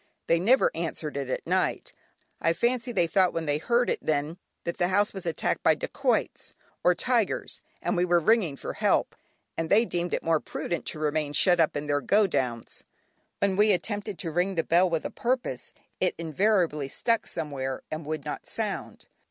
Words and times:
They 0.25 0.39
never 0.39 0.71
answered 0.73 1.15
it 1.15 1.29
at 1.29 1.45
night: 1.45 1.93
I 2.41 2.53
fancy 2.53 2.91
they 2.91 3.05
thought 3.05 3.33
when 3.33 3.45
they 3.45 3.59
heard 3.59 3.87
it 3.87 3.99
then, 4.01 4.39
that 4.63 4.79
the 4.79 4.87
house 4.87 5.13
was 5.13 5.27
attacked 5.27 5.61
by 5.61 5.75
dacoits 5.75 6.55
or 6.83 6.95
tigers 6.95 7.61
and 7.83 7.95
we 7.95 8.03
were 8.03 8.19
ringing 8.19 8.55
for 8.55 8.73
help, 8.73 9.15
and 9.55 9.69
they 9.69 9.85
deemed 9.85 10.15
it 10.15 10.23
more 10.23 10.39
prudent 10.39 10.87
to 10.87 10.97
remain 10.97 11.33
shut 11.33 11.59
up 11.59 11.77
in 11.77 11.85
their 11.85 12.01
"go 12.01 12.25
downs." 12.25 12.83
When 13.37 13.55
we 13.55 13.73
attempted 13.73 14.17
to 14.17 14.31
ring 14.31 14.55
the 14.55 14.63
bell 14.63 14.89
with 14.89 15.05
a 15.05 15.11
purpose, 15.11 15.71
it 15.99 16.15
invariably 16.17 16.87
stuck 16.87 17.27
somewhere 17.27 17.83
and 17.91 18.03
would 18.07 18.25
not 18.25 18.47
sound. 18.47 19.05